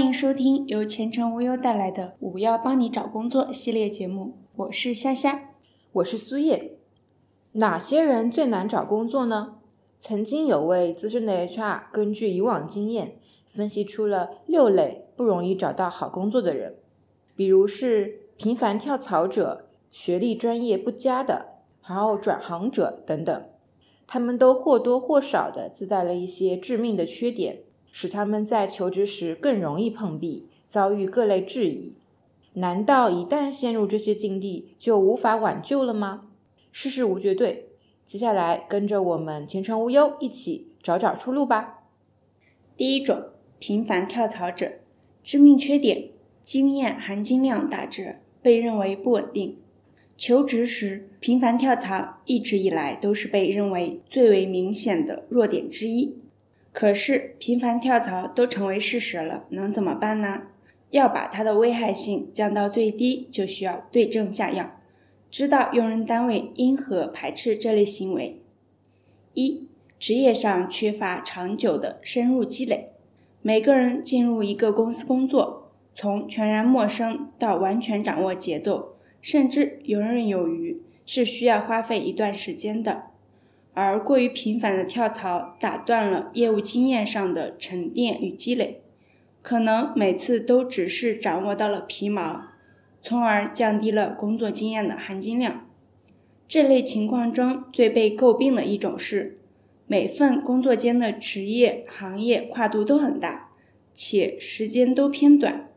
[0.00, 5.50] 欢迎收听由前程无忧带来的“五幺帮你找工作”系列节目，我是夏夏，
[5.92, 6.78] 我是苏叶。
[7.52, 9.58] 哪些人最难找工作呢？
[10.00, 16.76] 曾经有位资深的 HR 根据以往经验，分析出了六类不容易找到好工作的人，
[17.36, 21.56] 比如是频繁跳槽者、学历专业不佳的，
[21.86, 23.44] 然后转行者等等，
[24.06, 27.64] 他们都或多或少的自带了一些致命的缺点。
[27.92, 31.94] 使他们在求职时更容易碰壁，遭遇各类质疑。
[32.54, 36.28] 难道一旦陷入这些境地，就无法挽救了吗？
[36.72, 37.68] 世事无绝对。
[38.04, 41.84] 接下来跟着我们前程无忧一起找找出路吧。
[42.76, 43.26] 第一种，
[43.60, 44.80] 频繁跳槽者，
[45.22, 46.10] 致命缺点：
[46.42, 49.58] 经验含金量打折，被认为不稳定。
[50.16, 56.18] 求职时频繁跳槽，一直以来都是被认为最为明显的弱点之一。
[56.72, 60.42] 可是频繁跳槽都成为事实了，能怎么办呢？
[60.90, 64.78] 要把它的危害性降到最低，就需要对症下药，
[65.30, 68.40] 知道用人单位因何排斥这类行为。
[69.34, 72.90] 一、职业上缺乏长久的深入积累。
[73.42, 83.09] 每个人进入一个公司工作，从全然陌生到完全掌握节奏，甚至游刃有余，是需要花费一段时间的。
[83.72, 88.82] 而过于频繁的跳槽，打断了业务经验上的沉淀与积累，
[89.42, 92.42] 可能每次都只是掌握到了皮毛，
[93.00, 95.66] 从而降低了工作经验的含金量。
[96.48, 99.38] 这类情况中最被诟病的一种是，
[99.86, 103.50] 每份工作间的职业行业跨度都很大，
[103.94, 105.68] 且时间都偏短，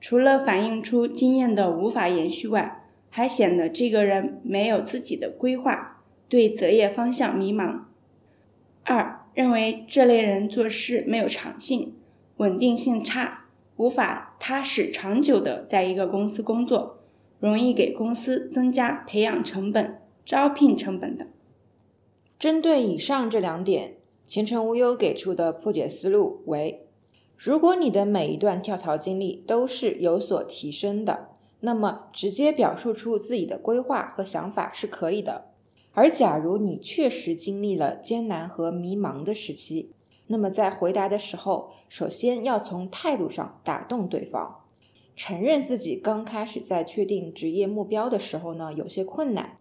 [0.00, 5.97] 除了反映出经验的无法延续外，还显得这个人没有自己的规划。
[6.28, 7.84] 对择业方向迷茫。
[8.84, 11.94] 二，认为这类人做事没有长性，
[12.36, 16.98] 稳定性差，无法踏实长久的在一个公司工作，
[17.38, 21.28] 容易给公司增加培养成本、招聘成本等。
[22.38, 26.86] 针对以上这两点，前程无忧给出的破解思路为：
[27.36, 31.28] 如果你的每一段跳槽经历都是有所提升的，
[31.60, 35.46] 那么直接表述出自己的规划和想法是可以的。
[35.98, 39.90] 而假如你确实经历了艰难和迷茫的时期，
[40.28, 44.60] 那么在回答的时候，首先要从态度上打动对方，
[45.16, 49.56] 承认自己刚开始在确定职业目标的时候呢有些困难，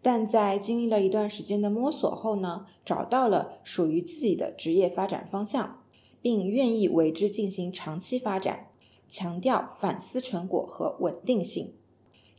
[0.00, 5.82] 但在经历了一段时间的摸索后呢，找到了属于自己的职业发展方向，
[6.22, 8.68] 并愿意为之进行长期发展，
[9.06, 11.74] 强调反思成果和稳定性。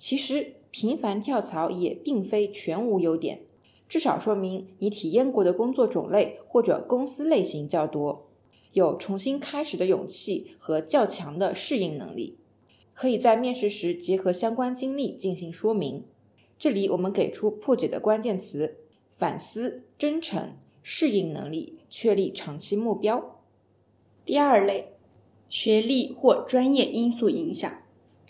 [0.03, 0.56] 其实。
[0.69, 3.44] 频繁跳槽也并非全无优点，
[3.88, 8.28] 至少说明你体验过的工作种类或者公司类型较多，
[8.72, 12.40] 有重新开始的勇气和较强的适应能力。
[12.96, 16.03] 可以在面试时结合相关经历进行说明。
[16.58, 18.78] 这里我们给出破解的关键词：
[19.12, 23.40] 反思、真诚、适应能力、确立长期目标。
[24.25, 24.94] 第二类，
[25.47, 27.83] 学历或专业因素影响，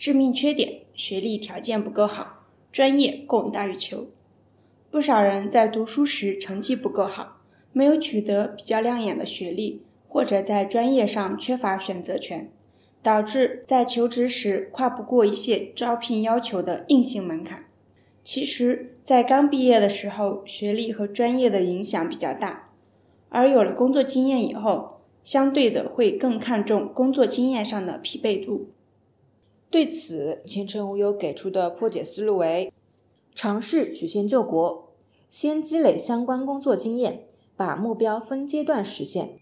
[0.04, 0.80] 致命缺点。
[0.92, 4.08] 学历条件不够好，专业供大于求。
[4.90, 7.38] 不少人在读书时成绩不够好，
[7.72, 12.50] 没有取得比较亮眼的学历，或者在专业上缺乏选择权，
[13.02, 17.64] 导致在求职时跨不过一些招聘要求的硬性门槛。
[18.22, 22.68] 其实，在刚毕业的时候，学历和专业的影响比较大，
[23.30, 28.68] 而有了工作经验以后，相对的会更看重工作经验上的匹配度。
[29.74, 32.72] 对此，前程无忧给出的破解思路为：
[33.34, 34.88] 尝试曲线救国，
[35.28, 37.24] 先积累相关工作经验，
[37.56, 39.40] 把目标分阶段实现。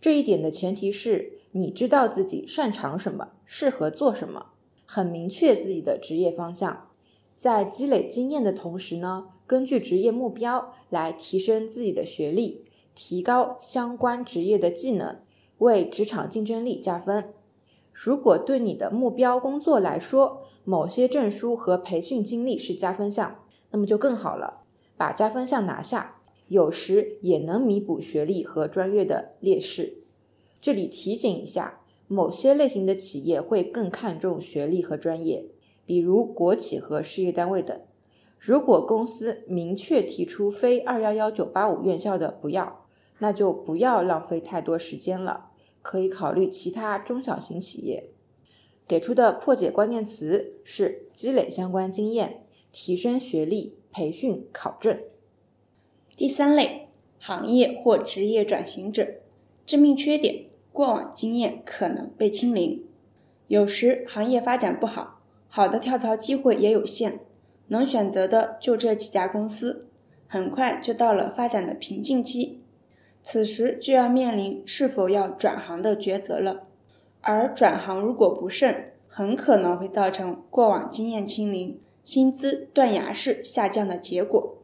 [0.00, 4.46] 这一点的前提是你知道自己擅长什么，适合做什么，
[4.86, 6.88] 很明确自己的职业方向。
[7.34, 15.20] 在积累经验的同时呢，根据职业目标来提升自己的学历，提高相关职业的技能，
[15.58, 17.34] 为职场竞争力加分。
[17.92, 24.62] 如果对你的目标工作来说，某些证书和培训经历是加分项，那么就更好了。
[24.96, 29.98] 把加分项拿下，有时也能弥补学历和专业的劣势。
[30.60, 35.46] 这里提醒一下，某些类型的企业会更看重学历和专业，
[35.86, 37.80] 比如国企和事业单位等。
[38.38, 42.84] 如果公司明确提出非二幺幺九八五院校的不要，
[43.18, 45.49] 那就不要浪费太多时间了。
[45.82, 48.10] 可以考虑其他中小型企业
[48.86, 52.42] 给出的破解关键词是积累相关经验、
[52.72, 55.00] 提升学历、培训考证。
[56.16, 56.88] 第三类，
[57.18, 59.14] 行业或职业转型者，
[59.64, 62.84] 致命缺点：过往经验可能被清零。
[63.46, 67.20] 有时行业发展不好，好的跳槽机会也有限，
[67.68, 69.86] 能选择的就这几家公司，
[70.26, 72.60] 很快就到了发展的瓶颈期，
[73.22, 76.66] 此时就要面临是否要转行的抉择了。
[77.20, 84.56] 而转行如果不慎，很可能会造成过往经验清零、薪资断崖式下降的结果。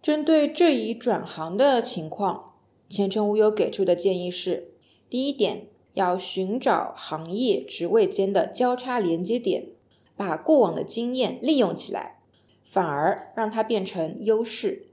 [0.00, 2.54] 针对这一转行的情况，
[2.88, 4.70] 前程无忧给出的建议是：
[5.10, 9.66] 第一点，要寻找行业职位间的交叉连接点，
[10.16, 12.20] 把过往的经验利用起来，
[12.64, 14.87] 反而让它变成优势。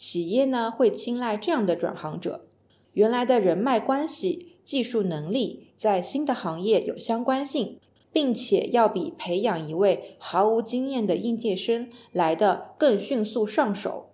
[0.00, 2.46] 企业呢会青睐这样的转行者，
[2.94, 7.78] 原来的人脉关系、技术能力在新的行业有相关性。
[8.12, 14.10] 并且要比培养一位毫无经验的应届生来的更迅速上手。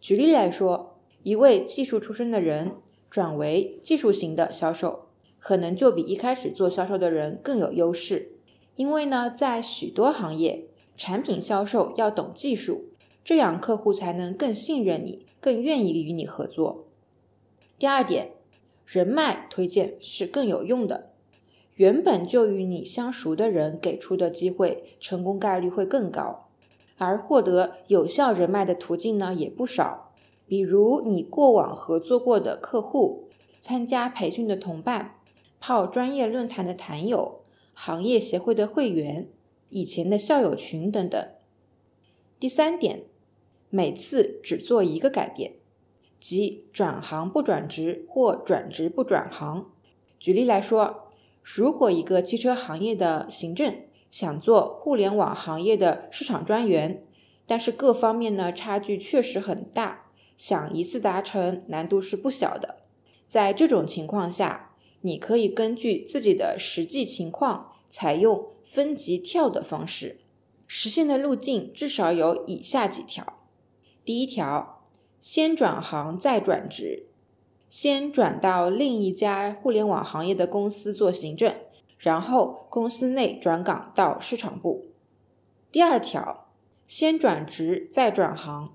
[0.00, 2.72] 举例来说，一位技术出身的人
[3.08, 5.06] 转为技术型的销售，
[5.38, 8.32] 可能就比一开始做销售的人更有优势。
[8.74, 10.66] 因为呢，在许多行业，
[10.96, 12.86] 产品销售要懂技术，
[13.28, 16.86] 这样客户才能更信任你，更愿意与你合作。
[17.78, 18.30] 第二点，
[18.86, 21.10] 人脉推荐是更有用的。
[21.74, 26.48] 原本就与你相熟的人给出的机会，成功概率会更高。
[26.96, 30.14] 而获得有效人脉的途径呢，也不少。
[30.46, 33.28] 比如你过往合作过的客户、
[33.60, 35.16] 参加培训的同伴、
[35.60, 37.42] 泡专业论坛的坛友、
[37.74, 39.28] 行业协会的会员、
[39.68, 41.28] 以前的校友群等等。
[42.40, 43.02] 第三点，
[43.70, 45.52] 每次只做一个改变，
[46.20, 49.70] 即转行不转职或转职不转行。
[50.18, 51.04] 举例来说。
[51.50, 53.74] 如果一个汽车行业的行政
[54.10, 57.02] 想做互联网行业的市场专员，
[57.46, 62.80] 但是各方面呢差距确实很大，想一次达成难度是不小的。
[63.26, 70.18] 在这种情况下，你可以根据自己的实际情况，采用分级跳的方式，
[70.66, 73.37] 实现的路径至少有以下几条：
[74.08, 74.80] 第一条，
[75.20, 77.08] 先转行再转职。
[77.68, 81.54] 先转到另一家互联网行业的公司做行政，
[81.98, 84.86] 然后公司内转岗到市场部。
[85.70, 86.46] 第二条，
[86.86, 88.72] 先转职再转行，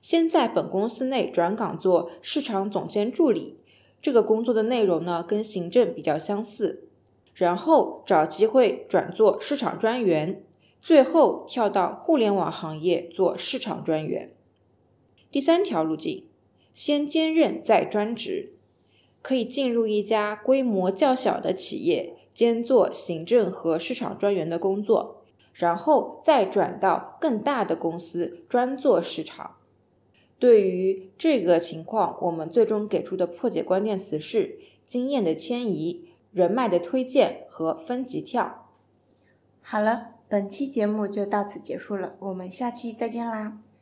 [0.00, 3.58] 先在本公司内转岗做市场总监助理，
[4.00, 6.88] 这个工作的内容呢跟行政比较相似，
[7.34, 10.42] 然后找机会转做市场专员，
[10.80, 14.32] 最后跳到互联网行业做市场专员。
[15.30, 16.24] 第三条路径。
[16.72, 18.52] 先兼任再专职，
[19.22, 29.56] 可以进入一家规模较小的企业，兼做行政和市场专员的工作，然后再转到更大的公司专做市场。
[30.38, 38.68] 对于这个情况，我们最终给出的破解关键词是经验的迁移、人脉的推荐和分级跳。
[39.60, 43.58] 好了，本期节目就到此结束了，我们下期再见啦。